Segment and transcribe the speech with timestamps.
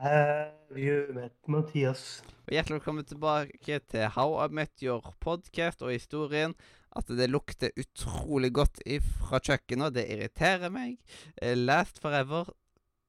[0.00, 2.22] Have you met Mathias?
[2.46, 6.54] Og Hjertelig velkommen tilbake til How I Met Your podcast og historien.
[6.96, 8.80] At det lukter utrolig godt
[9.20, 10.96] fra kjøkkenet, det irriterer meg.
[11.42, 12.48] Eh, Last Forever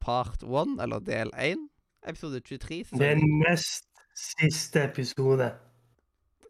[0.04, 1.64] part one, eller del én,
[2.06, 2.84] episode 23.
[2.84, 3.16] så- er
[3.48, 5.48] nest siste episode.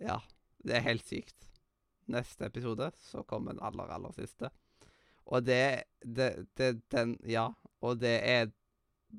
[0.00, 0.18] Ja,
[0.66, 1.36] det er helt sykt.
[2.08, 4.50] Neste episode så kommer den aller, aller siste.
[5.26, 7.48] Og det, det, det Den Ja.
[7.80, 8.46] Og det er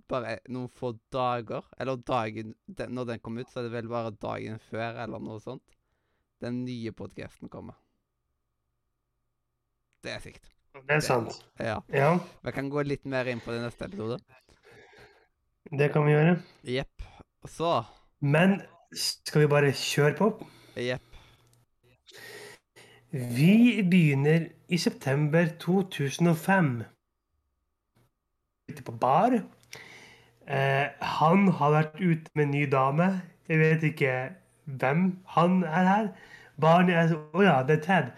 [0.10, 3.88] bare noen få dager Eller dagen den, Når den kommer ut, så er det vel
[3.92, 5.64] bare dagen før, eller noe sånt.
[6.42, 7.78] Den nye podcasten kommer.
[10.04, 10.50] Det er sikt.
[10.74, 11.38] Det er sant.
[11.60, 11.78] Ja.
[11.94, 14.20] Ja, Vi kan gå litt mer inn på det i neste episode.
[15.72, 16.42] det kan vi gjøre.
[16.64, 17.06] Jepp.
[17.48, 17.86] Så
[18.20, 18.62] Men
[18.94, 20.48] skal vi bare kjøre på?
[20.76, 21.10] Jepp.
[23.14, 26.84] Vi begynner i september 2005.
[28.72, 29.36] Ute på bar.
[30.48, 33.10] Eh, han har vært ute med en ny dame.
[33.48, 34.14] Jeg vet ikke
[34.66, 35.06] hvem
[35.36, 36.08] han er her.
[36.62, 38.12] Barnet er Å ja, det er Ted.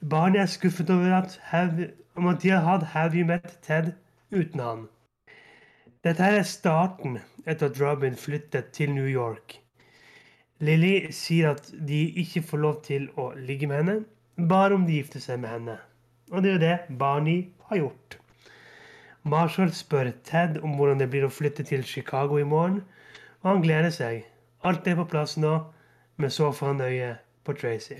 [0.00, 3.92] Barnet er skuffet over at have, om de har hatt Have You Met Ted
[4.32, 4.88] uten han.
[6.04, 9.58] Dette er starten etter at Robin flyttet til New York.
[10.60, 13.96] Lily sier at de ikke får lov til å ligge med henne,
[14.48, 15.76] bare om de gifter seg med henne.
[16.32, 18.16] Og det er jo det Barney har gjort.
[19.26, 22.82] Marshall spør Ted om hvordan det blir å flytte til Chicago i morgen,
[23.42, 24.22] og han gleder seg.
[24.62, 25.54] Alt er på plass nå,
[26.16, 27.08] men så får han øye
[27.44, 27.98] på Tracy.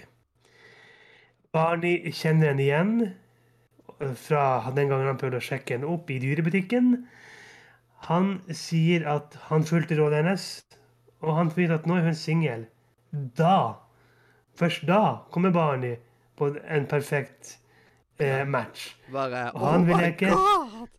[1.53, 2.95] Barney kjenner henne igjen
[4.21, 6.95] fra den gangen han prøvde å sjekke henne opp i dyrebutikken.
[8.07, 10.49] Han sier at han fulgte rådet hennes,
[11.25, 12.67] og han får at nå er hun singel.
[13.11, 13.83] Da,
[14.59, 15.97] først da, kommer Barney
[16.37, 17.57] på en perfekt
[18.21, 18.97] eh, match.
[19.13, 20.31] Bare Og han Oh vil my leke.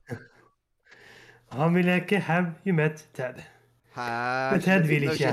[1.51, 3.39] Han vil leke Have You Met Ted.
[3.95, 5.31] Have Men Ted vil ikke.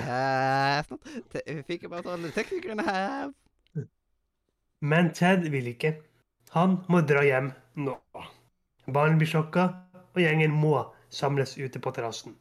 [1.46, 3.34] Vi fikk bare alle teknikerne have.
[4.80, 5.96] Men Ted vil ikke.
[6.54, 7.96] Han må dra hjem nå.
[8.94, 9.68] Barn blir sjokka,
[10.14, 10.76] og gjengen må
[11.10, 12.36] samles ute på terrassen.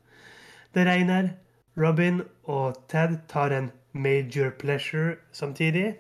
[0.76, 1.34] Det regner.
[1.78, 5.96] Robin og Ted tar en major pleasure samtidig.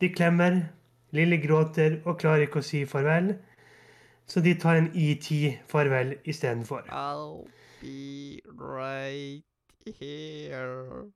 [0.00, 0.62] De klemmer.
[1.10, 3.34] Lille gråter og klarer ikke å si farvel,
[4.26, 6.88] så de tar en ET-farvel istedenfor.
[6.90, 7.46] I'll
[7.80, 9.44] be right
[10.00, 11.06] here.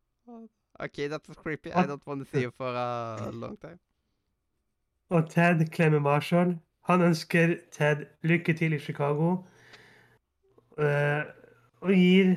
[0.80, 1.72] OK, that was creepy.
[1.72, 3.78] I don't want to see you for a long time.
[5.10, 6.58] Og Ted klemmer Marshall.
[6.86, 9.42] Han ønsker Ted lykke til i Chicago.
[10.80, 11.22] uh,
[11.80, 12.30] og gir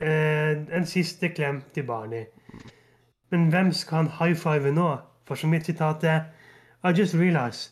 [0.00, 2.24] uh, en siste klem til Barney.
[3.30, 4.96] Men hvem skal han high five nå?
[5.26, 6.20] For som mitt sitat er
[6.86, 7.70] I just realized.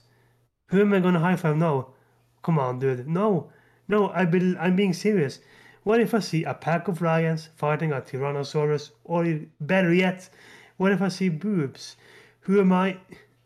[0.71, 1.95] Who am I gonna high five now?
[2.43, 3.07] Come on, dude.
[3.07, 3.53] No.
[3.89, 5.41] No, I be, I'm being serious.
[5.85, 8.91] What if I see a pack of lions fighting a tyrannosaurus?
[9.05, 9.25] Or
[9.61, 10.31] better yet,
[10.79, 11.97] what if I see boobs?
[12.41, 12.97] Who am I?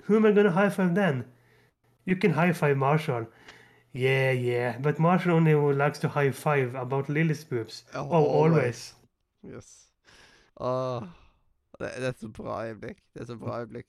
[0.05, 1.25] Who am I gonna high five then?
[2.07, 3.27] You can high five Marshall.
[3.93, 7.85] Yeah, yeah, but Marshall only likes to high five about Lily's boobs.
[7.95, 8.95] Oh, Oh, always.
[9.43, 9.89] Yes.
[10.57, 11.03] Oh,
[11.81, 12.99] er så bra øyeblikk.
[13.15, 13.87] Det er bra øyeblikk.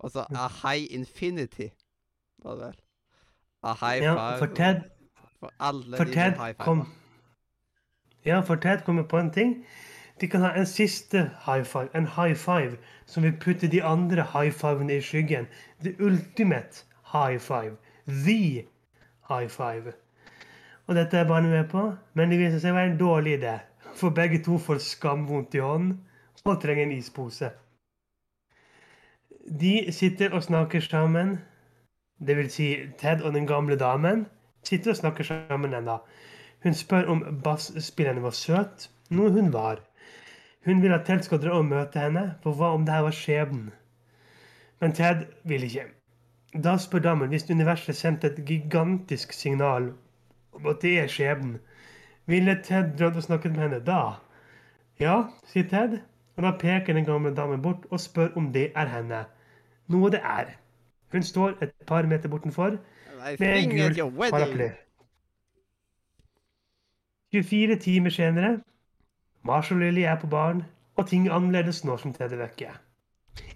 [0.00, 1.68] Og så a high infinity,
[2.44, 2.76] var det vel.
[3.62, 4.38] A high Ja, five.
[4.38, 4.80] for Ted,
[5.40, 6.54] For alle for Ted high five.
[6.64, 6.88] kom
[8.26, 9.64] Ja, for Ted kommer på en ting.
[10.20, 12.76] De kan ha en siste high five, en high five,
[13.06, 15.46] som vil putte de andre high fivene i skyggen.
[15.82, 17.76] The ultimate high five.
[18.06, 18.64] The
[19.28, 19.92] high five.
[20.86, 23.58] Og dette er barnet med på, men det viser seg å være en dårlig idé.
[23.94, 26.00] For begge to får skamvondt i hånden
[26.44, 27.50] og trenger en ispose.
[29.48, 31.38] De sitter og snakker sammen.
[32.26, 34.26] Det vil si Ted og den gamle damen
[34.62, 35.98] sitter og snakker sammen ennå.
[36.62, 39.80] Hun spør om bassspilleren var søt, noe hun var.
[40.64, 43.16] Hun vil at Ted skal dra og møte henne, for hva om det her var
[43.16, 43.70] skjebnen?
[44.80, 45.86] Men Ted vil ikke.
[46.64, 49.92] Da spør damen hvis universet sendte et gigantisk signal
[50.52, 51.58] om at det er skjebnen.
[52.26, 54.18] Ville Ted dratt og snakket med henne da?
[55.00, 56.00] Ja, sier Ted,
[56.36, 59.24] og da peker den gamle damen bort og spør om det er henne.
[59.88, 60.52] Noe det er.
[61.12, 62.76] Hun står et par meter bortenfor
[63.40, 64.68] med en gul paraply.
[67.32, 68.60] 24 timer senere,
[69.44, 70.62] Marshall og Lily er på baren,
[70.96, 72.70] og ting er annerledes nå som Ted er vekke.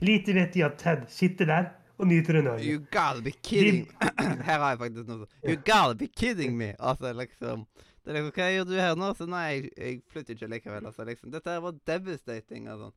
[0.00, 2.60] Lite vet de at Ted sitter der og nyter en øl.
[2.64, 3.88] You gotta be kidding
[4.48, 5.40] Her har jeg faktisk noe sånt.
[5.44, 6.74] You gotta be kidding me!
[6.78, 7.66] Altså, liksom
[8.04, 9.08] det er liksom, Hva gjør du her nå?
[9.14, 10.86] Så nei, jeg, jeg flytter ikke likevel.
[10.90, 11.30] Altså, liksom.
[11.30, 12.66] Dette her var devastating.
[12.68, 12.90] Altså.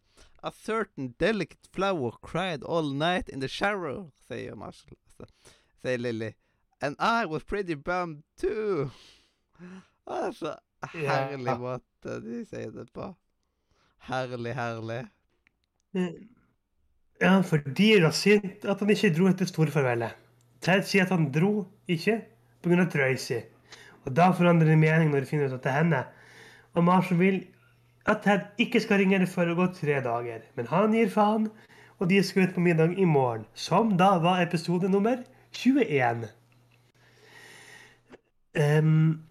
[0.45, 4.93] A certain delicate flower cried all night in the shower, sier Marshall.
[5.07, 5.25] Altså,
[5.81, 6.35] sier Lily.
[6.81, 8.91] And I was pretty bummed too.
[10.05, 10.51] Altså,
[10.93, 11.57] herlig yeah.
[11.57, 13.07] måte de sier det på.
[14.05, 14.99] Herlig, herlig.
[17.21, 20.13] Ja, fordi da at han ikke dro etter storfarvelet.
[20.61, 22.19] Ted sier at han dro ikke
[22.61, 22.85] pga.
[22.85, 23.41] Tracy.
[24.05, 26.05] Og da forandrer det mening når de finner ut at det er henne.
[26.77, 27.41] Og Marshall vil
[28.05, 30.43] at Ted ikke skal ringe henne før det går tre dager.
[30.55, 31.47] Men han gir faen,
[31.99, 33.45] og de skal ut på middag i morgen.
[33.53, 35.23] Som da var episode nummer
[35.55, 36.27] 21.
[38.55, 39.23] Um,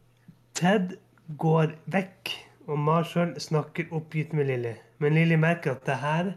[0.55, 0.97] Ted
[1.39, 2.33] går vekk,
[2.67, 4.75] og Marshall snakker oppgitt med Lily.
[4.99, 6.35] Men Lily merker at det her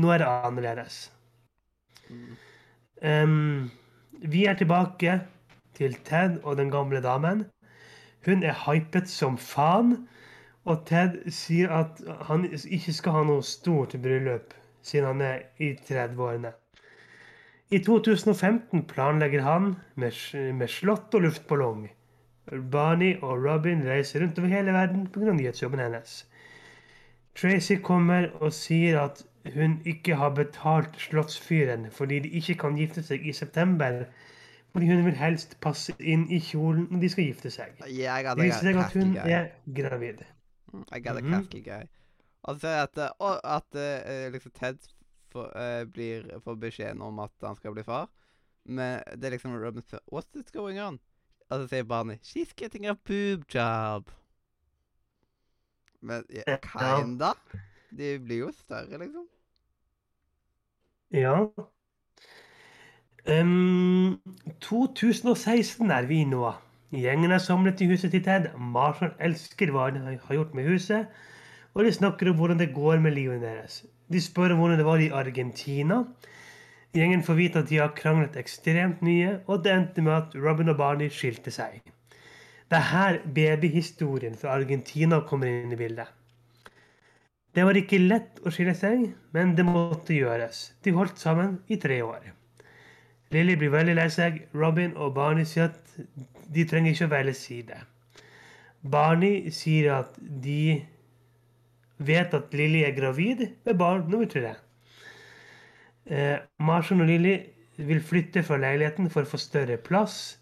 [0.00, 0.96] Nå er det annerledes.
[3.02, 3.70] Um,
[4.22, 5.16] vi er tilbake
[5.74, 7.44] til Ted og den gamle damen.
[8.24, 10.06] Hun er hypet som faen.
[10.68, 14.52] Og Ted sier at han ikke skal ha noe stort bryllup,
[14.84, 16.52] siden han er i 30-årene.
[17.70, 20.16] I 2015 planlegger han med,
[20.58, 21.84] med slott og luftballong.
[22.72, 25.32] Barney og Robin reiser rundt over hele verden pga.
[25.32, 26.26] nyhetsjobben hennes.
[27.38, 29.22] Tracy kommer og sier at
[29.54, 34.02] hun ikke har betalt slottsfyren fordi de ikke kan gifte seg i september.
[34.72, 37.78] Fordi hun vil helst passe inn i kjolen når de skal gifte seg.
[37.86, 39.48] Det viser seg at hun er
[39.78, 40.26] gravid.
[40.72, 41.30] Mm, I got a Mhm.
[41.30, 41.86] crafty guy.
[42.42, 44.78] Og så ser jeg at, eh, og at uh, liksom Ted
[45.32, 48.08] får, uh, blir, får beskjeden om at han skal bli far.
[48.64, 51.00] Men det er liksom Robin spør What's this going on?
[51.50, 54.10] Og så sier Barney She's getting a boob job.
[56.00, 56.56] Men ja, Ja.
[56.56, 57.32] kinda.
[57.90, 59.26] De blir jo større, liksom.
[61.10, 61.48] Ja.
[63.26, 64.20] Um,
[64.60, 66.52] 2016 er vi nå.
[66.90, 68.48] Gjengen er samlet i huset til Ted.
[68.58, 71.06] Marshall elsker hva han har gjort med huset.
[71.74, 73.84] Og de snakker om hvordan det går med livet deres.
[74.10, 76.00] De spør om hvordan det var i Argentina.
[76.90, 80.72] Gjengen får vite at de har kranglet ekstremt mye, og det endte med at Robin
[80.72, 81.78] og Barney skilte seg.
[82.70, 86.10] Det er her babyhistorien fra Argentina kommer inn i bildet.
[87.54, 90.72] Det var ikke lett å skille seg, men det måtte gjøres.
[90.82, 92.32] De holdt sammen i tre år.
[93.30, 94.40] Lily blir veldig lei seg.
[94.54, 95.94] Robin og Barney sier at
[96.50, 97.78] de trenger ikke å velge side.
[98.80, 100.80] Barney sier at de
[102.00, 104.54] vet at Lily er gravid med barn nummer tre.
[106.10, 107.36] Eh, Marshall og Lily
[107.76, 110.38] vil flytte fra leiligheten for å få større plass.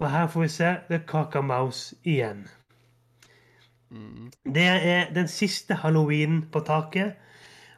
[0.00, 2.46] Og her får vi se The Cacamaus igjen.
[3.90, 4.30] Mm.
[4.44, 7.16] Det er den siste halloween på taket.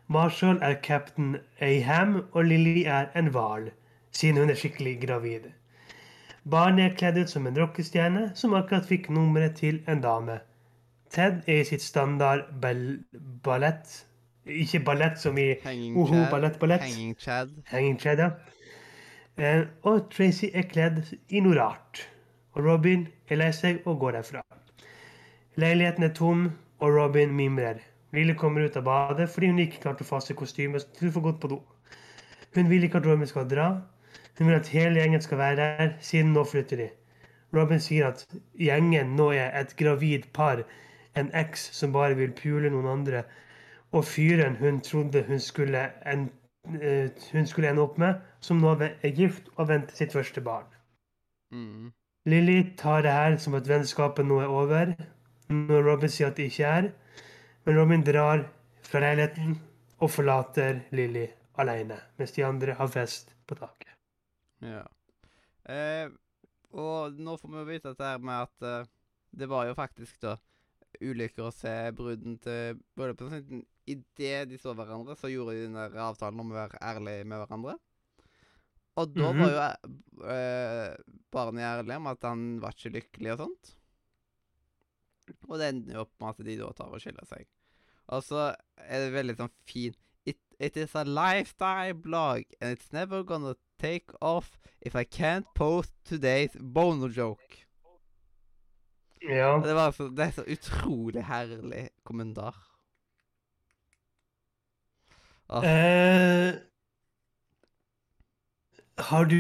[0.09, 3.71] Marshall er captain Aham, og Lily er en hval,
[4.13, 5.51] siden hun er skikkelig gravid.
[6.51, 10.41] Barnet er kledd ut som en rockestjerne, som akkurat fikk nummeret til en dame.
[11.13, 13.03] Ted er i sitt standard ball
[13.45, 14.07] ballett.
[14.47, 16.31] Ikke ballett som i Hanging Oho, Chad.
[16.31, 16.83] ballett, ballett.
[16.83, 17.53] Hanging Chad.
[17.71, 18.31] Hanging Chad, ja.
[19.39, 22.03] Eh, og Tracy er kledd i noe rart.
[22.57, 24.43] Og Robin er lei seg og går derfra.
[25.57, 26.51] Leiligheten er tom,
[26.81, 27.79] og Robin mimrer.
[28.13, 31.09] Lille kommer ut av badet fordi hun ikke klarte å få av seg kostymet til
[31.09, 31.63] å få gått på do.
[32.57, 33.69] Hun vil ikke at Robin skal dra.
[34.39, 36.89] Hun vil at hele gjengen skal være der, siden nå flytter de.
[37.53, 38.25] Robin sier at
[38.59, 40.63] gjengen nå er et gravid par,
[41.17, 43.25] en eks som bare vil pule noen andre,
[43.93, 46.31] og fyren hun trodde hun skulle, en,
[46.81, 50.71] eh, hun skulle ende opp med, som nå er gift og venter sitt første barn.
[51.53, 51.93] Mm.
[52.27, 54.95] Lily tar det her som at vennskapet nå er over,
[55.53, 56.91] når Robin sier at det ikke er.
[57.67, 58.47] Men Robin drar
[58.87, 59.59] fra leiligheten
[60.01, 61.27] og forlater Lily
[61.59, 63.92] alene, mens de andre har fest på taket.
[64.63, 64.85] Ja.
[65.73, 66.09] Eh,
[66.73, 68.89] og nå får vi jo vite dette her med at eh,
[69.37, 70.37] det var jo faktisk da
[71.03, 73.65] ulykker å se bruden til bryllupet.
[73.91, 77.41] Idet de så hverandre, så gjorde de den der avtalen om å være ærlige med
[77.43, 77.77] hverandre.
[79.01, 79.41] Og da Mhm.
[79.41, 80.97] var jo eh,
[81.33, 83.73] barnet ærlig om at han var ikke lykkelig og sånt.
[85.49, 87.47] Og det ender jo opp med at de da tar og skiller seg.
[88.13, 89.95] Og så er det veldig sånn fin
[90.63, 95.93] It, is a lifestyle blog, and it's never gonna take off if I can't post
[96.05, 97.67] today's boner joke.
[99.23, 99.59] Ja.
[99.65, 102.55] Det, var så, det er så utrolig herlig kommentar.
[105.49, 105.65] Ah.
[105.65, 106.55] Eh,
[108.99, 109.39] har du,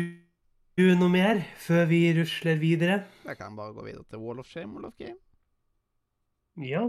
[0.78, 3.04] du noe mer før vi rusler videre?
[3.24, 5.18] Jeg kan bare gå videre til Wall of Shame, Wall of Game.
[6.66, 6.82] Ja.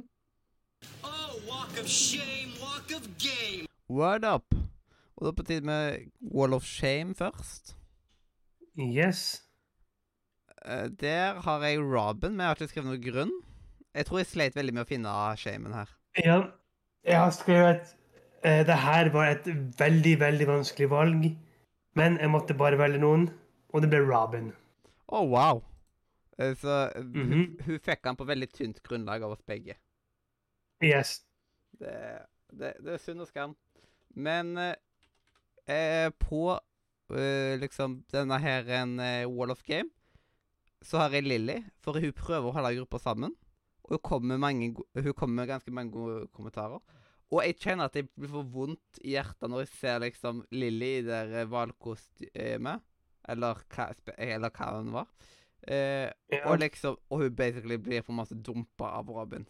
[1.04, 3.68] Oh, walk of shame, walk of game.
[3.94, 4.56] Word up!
[5.18, 7.76] Og da på tide med Wall of Shame først.
[8.80, 9.44] Yes.
[10.66, 13.34] Eh, der har jeg Robin, men jeg har ikke skrevet noen grunn.
[13.94, 15.92] Jeg tror jeg sleit veldig med å finne shamen her.
[16.18, 16.38] Ja,
[17.06, 17.92] jeg har skrevet
[18.46, 19.46] uh, det her var et
[19.80, 21.28] veldig, veldig vanskelig valg.
[21.94, 23.28] Men jeg måtte bare velge noen,
[23.70, 24.50] og det ble Robin.
[25.14, 25.62] Å, wow.
[26.34, 27.14] Så Så -hmm.
[27.14, 27.58] hun, Mhm.
[27.66, 29.76] hun fikk han på veldig tynt grunnlag av oss begge.
[30.84, 31.22] Yes.
[31.80, 31.94] Det,
[32.60, 33.55] det, det er synd og skam.
[34.15, 34.75] Men eh,
[35.67, 36.45] eh, på
[37.13, 39.89] eh, liksom denne her en eh, Wall of Game,
[40.83, 43.36] så har jeg Lilly, for hun prøver å holde gruppa sammen.
[43.83, 44.75] Og hun kommer, med
[45.15, 46.79] kommer med ganske mange gode kommentarer.
[47.33, 50.91] Og jeg kjenner at jeg blir for vondt i hjertet når jeg ser liksom Lilly
[51.00, 52.83] i det hvalkostymet.
[53.31, 53.62] Eller,
[54.19, 55.07] eller hva hun var.
[55.63, 56.50] Eh, Ja.
[56.51, 59.45] og liksom Og hun basically blir på en måte dumpa av Robin.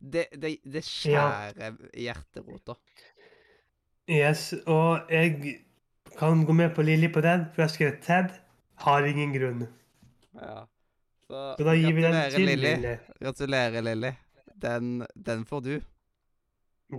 [0.00, 1.70] Det, det, det skjærer ja.
[1.94, 2.74] hjerterota.
[4.10, 4.54] yes.
[4.66, 5.58] Og jeg
[6.18, 8.34] kan gå med på Lilly på den, for jeg har skrevet Ted.
[8.78, 9.66] Har ingen grunn.
[10.34, 10.64] Ja.
[11.26, 12.74] Så, Så da gir vi den til Lilly.
[12.74, 12.96] Lilly.
[13.20, 14.12] Gratulerer, Lilly.
[14.62, 15.80] Den, den får du.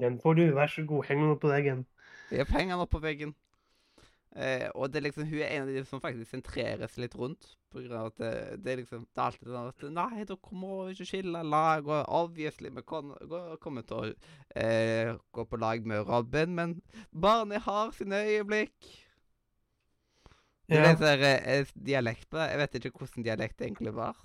[0.02, 0.44] Den får du.
[0.56, 1.06] Vær så god.
[1.08, 1.86] Heng den opp på veggen.
[2.32, 3.34] Jeg har den opp på veggen.
[4.40, 7.50] Eh, og det er liksom, hun er en av de som faktisk sentreres litt rundt.
[7.70, 8.30] På grunn av at det,
[8.64, 11.90] det er liksom Det er alltid sånn at Nei, dere må ikke skille lag.
[11.90, 14.08] Og obviously vi kommer til å
[14.56, 16.78] eh, gå på lag med Robin, men
[17.12, 18.90] barnet har sine øyeblikk.
[20.70, 20.80] Ja.
[20.80, 20.90] Det er Ja.
[20.94, 22.38] litt eh, dialekt på.
[22.46, 24.18] Jeg vet ikke hvordan dialekt egentlig var.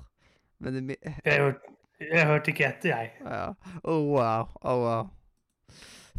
[0.61, 3.12] Men det, er Jeg, hørte, jeg hørte ikke etter, jeg.
[3.25, 3.54] Ja.
[3.83, 4.47] Oh, wow.
[4.62, 5.09] Oh, wow.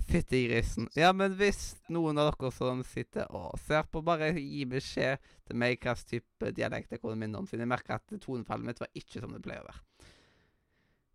[0.05, 0.85] Fytti grisen.
[0.95, 5.55] Ja, men hvis noen av dere som sitter og ser på, bare gi beskjed til
[5.59, 8.81] meg hva slags type dialekt jeg kunne minne om, siden jeg merker at tonefallet mitt
[8.83, 9.81] var ikke som det pleier å være.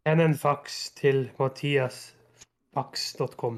[0.08, 3.56] Send en faks til mathiasfaks.com.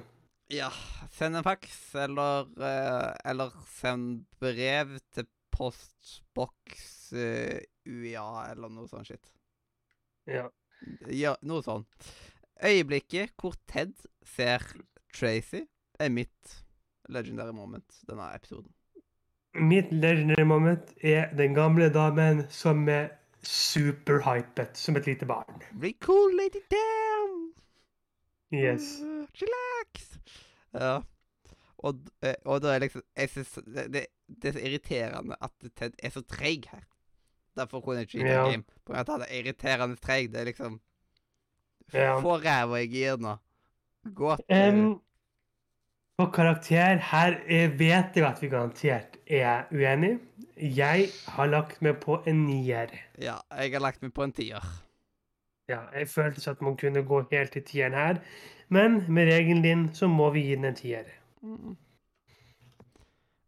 [0.53, 0.71] Ja,
[1.15, 9.07] send en fax, eller, eh, eller send brev til postboks eh, UiA, eller noe sånt
[9.09, 9.27] shit.
[10.29, 10.47] Ja.
[11.09, 11.87] Ja, noe sånn.
[12.63, 13.95] Øyeblikket hvor Ted
[14.35, 14.63] ser
[15.13, 15.65] Tracy,
[16.01, 16.65] er mitt
[17.09, 18.71] legendary moment denne episoden.
[19.55, 23.11] Mitt legendary moment er den gamle damen som er
[23.45, 25.61] superhypet som et lite barn.
[25.81, 27.53] Be cool, lady damn!
[28.53, 29.01] Yes.
[29.03, 30.07] Uh, relax!
[30.73, 31.01] Ja.
[31.83, 35.97] Og, eh, og da er liksom synes det, det, det er så irriterende at Ted
[35.99, 36.85] er så treig her.
[37.59, 38.45] Derfor kunne jeg ikke gi det Ja.
[38.51, 38.63] game.
[38.85, 40.31] På grunn av at han er irriterende treig.
[40.33, 40.81] Det er liksom
[41.93, 42.21] Ja.
[42.23, 43.35] Få ræva i gir nå.
[44.03, 45.01] Gå til Em,
[46.19, 50.19] på karakter, her er, vet jeg at vi garantert er uenige.
[50.57, 52.93] Jeg har lagt meg på en nier.
[53.19, 54.67] Ja, jeg har lagt meg på en tier.
[55.71, 58.21] Ja, jeg følte at man kunne gå helt til tieren her,
[58.69, 61.09] men med regelen din så må vi gi den en tier.
[61.43, 61.77] Mm.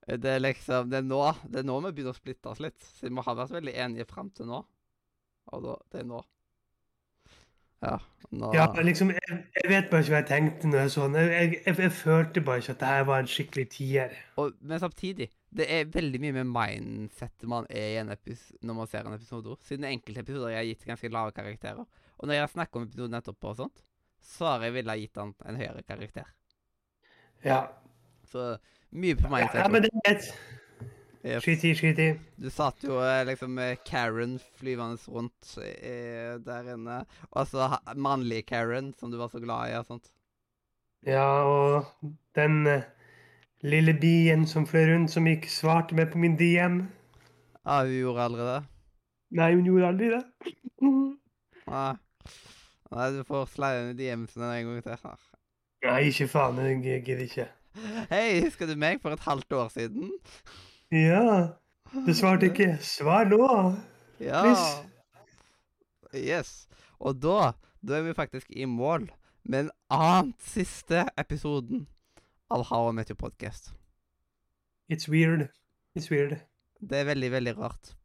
[0.04, 2.80] Det er liksom Det er nå det er nå vi begynner å splitte oss litt.
[2.98, 4.60] Siden vi har vært veldig enige fram til nå.
[5.52, 6.20] Og da, det er nå.
[7.84, 7.94] Ja.
[8.34, 11.16] Nå Ja, liksom, jeg, jeg vet bare ikke hva jeg tenkte når jeg så den.
[11.20, 14.14] Jeg, jeg, jeg følte bare ikke at det her var en skikkelig tier.
[14.40, 18.78] og, Men samtidig, det er veldig mye med mindsettet man er i en episode, når
[18.80, 19.56] man ser en episode.
[19.68, 21.84] Siden enkelte episoder jeg har gitt ganske lave karakterer.
[22.18, 23.84] Og når jeg snakker om episoden nettopp og sånt,
[24.24, 26.26] så har jeg villet gitt han en høyere karakter.
[27.44, 27.60] Ja,
[28.24, 28.56] Så
[28.90, 29.60] mye på ja, mindset.
[29.60, 30.30] ja men det er greit.
[31.24, 31.40] Yes.
[31.40, 32.08] Skyt i, skyt i.
[32.36, 36.98] Du satt jo eh, liksom med Karen flyvende rundt eh, der inne.
[37.30, 40.10] Og så mannlig mannlige Karen, som du var så glad i og sånt.
[41.08, 42.84] Ja, og den eh,
[43.64, 46.82] lille bien som fløy rundt, som ikke svarte med på min DM.
[47.64, 48.60] Ja, hun gjorde aldri det.
[49.40, 50.22] Nei, hun gjorde aldri det.
[51.72, 51.88] Nei,
[52.92, 55.00] Nei du får sleie ned i DM-ene en gang til.
[55.08, 55.26] Her.
[55.88, 56.60] Nei, ikke faen.
[56.84, 57.50] Jeg gidder ikke.
[58.12, 60.12] Hei, husker du meg for et halvt år siden?
[60.94, 61.48] Ja,
[62.06, 62.76] du svarte ikke.
[62.78, 63.46] Svar nå.
[64.22, 64.44] Ja.
[64.44, 64.84] Please.
[66.14, 66.50] Yes.
[67.02, 67.50] Og da,
[67.82, 69.08] da er vi faktisk i mål
[69.42, 71.88] med den annen siste episoden
[72.46, 73.72] av How I Met Your Podcast.
[74.86, 75.48] It's weird.
[75.98, 76.36] It's weird.
[76.78, 77.96] Det er veldig, veldig rart.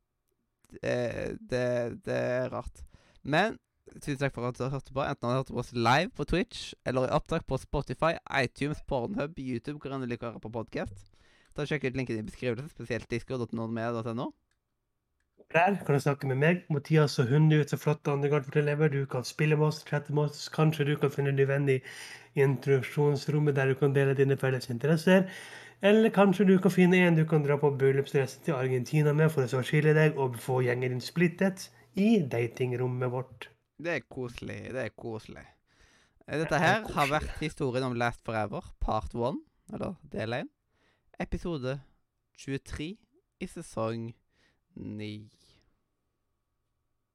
[0.74, 1.63] Det, det,
[2.10, 2.81] det er rart.
[3.22, 3.60] Men
[4.01, 5.05] tusen takk for at du har hørt på.
[5.05, 8.81] Enten du har hørt på oss live på Twitch, eller i opptak på Spotify, iTunes,
[8.89, 11.18] Pornhub, YouTube, hvor enn du liker å høre på podkast.
[11.56, 14.29] Ta og Sjekk ut linken i beskrivelsen, spesielt discord.nordmed.no.
[15.50, 18.91] Der kan du snakke med meg, Mathias og hundrevis av flotte undergardselever.
[18.94, 20.44] Du kan spille med oss, chatte med oss.
[20.53, 21.79] Kanskje du kan finne din venn i
[22.38, 25.25] introduksjonsrommet der du kan dele dine felles interesser.
[25.82, 29.48] Eller kanskje du kan finne en du kan dra på bryllupsreise til Argentina med for
[29.48, 33.50] å så skille deg og få gjengen din splittet i datingrommet vårt.
[33.79, 34.60] Det er koselig.
[34.75, 35.48] Det er koselig.
[36.27, 39.41] Eh, Dette her har vært historien om Last Forever, part one,
[39.74, 40.51] eller del én.
[41.19, 41.79] Episode
[42.38, 42.97] 23
[43.39, 44.13] i sesong
[44.75, 45.38] 9.